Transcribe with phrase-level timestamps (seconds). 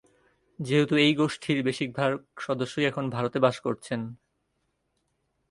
[0.59, 2.11] যেহেতু এই গোষ্ঠীর বেশিরভাগ
[2.39, 4.01] সদস্যই এখন ভারতে বাস করছেন।